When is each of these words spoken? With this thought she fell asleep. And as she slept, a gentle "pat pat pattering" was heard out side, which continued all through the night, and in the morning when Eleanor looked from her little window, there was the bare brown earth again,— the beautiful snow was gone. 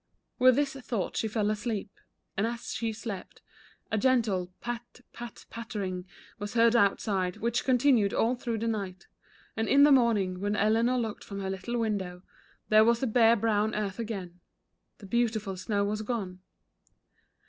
With 0.39 0.55
this 0.55 0.73
thought 0.73 1.15
she 1.15 1.27
fell 1.27 1.51
asleep. 1.51 1.91
And 2.35 2.47
as 2.47 2.73
she 2.73 2.91
slept, 2.91 3.43
a 3.91 3.99
gentle 3.99 4.51
"pat 4.59 5.01
pat 5.13 5.45
pattering" 5.51 6.07
was 6.39 6.55
heard 6.55 6.75
out 6.75 6.99
side, 6.99 7.37
which 7.37 7.63
continued 7.63 8.11
all 8.11 8.33
through 8.33 8.57
the 8.57 8.67
night, 8.67 9.05
and 9.55 9.67
in 9.67 9.83
the 9.83 9.91
morning 9.91 10.39
when 10.39 10.55
Eleanor 10.55 10.97
looked 10.97 11.23
from 11.23 11.39
her 11.39 11.51
little 11.51 11.77
window, 11.77 12.23
there 12.69 12.83
was 12.83 12.99
the 12.99 13.05
bare 13.05 13.35
brown 13.35 13.75
earth 13.75 13.99
again,— 13.99 14.39
the 14.97 15.05
beautiful 15.05 15.55
snow 15.55 15.85
was 15.85 16.01
gone. 16.01 16.39